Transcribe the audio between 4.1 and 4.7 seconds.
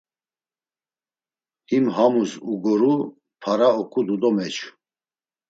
do meçu.